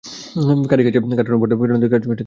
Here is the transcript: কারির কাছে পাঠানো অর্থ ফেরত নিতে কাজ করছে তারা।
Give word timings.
কারির 0.69 0.85
কাছে 0.87 0.99
পাঠানো 1.01 1.35
অর্থ 1.35 1.53
ফেরত 1.53 1.71
নিতে 1.73 1.89
কাজ 1.89 2.03
করছে 2.07 2.09
তারা। 2.09 2.19